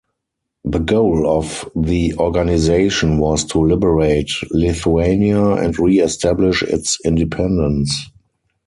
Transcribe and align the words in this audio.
The 0.65 0.79
goal 0.79 1.27
of 1.27 1.69
the 1.75 2.15
organization 2.15 3.19
was 3.19 3.43
to 3.45 3.59
liberate 3.59 4.31
Lithuania 4.49 5.51
and 5.51 5.77
re-establish 5.77 6.63
its 6.63 6.97
independence. 7.05 8.09